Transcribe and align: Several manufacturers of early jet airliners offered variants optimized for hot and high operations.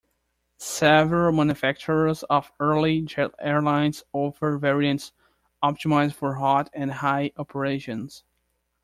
Several 0.57 1.31
manufacturers 1.31 2.23
of 2.23 2.51
early 2.59 3.01
jet 3.01 3.35
airliners 3.39 4.01
offered 4.11 4.57
variants 4.59 5.11
optimized 5.63 6.15
for 6.15 6.33
hot 6.33 6.71
and 6.73 6.91
high 6.91 7.31
operations. 7.37 8.23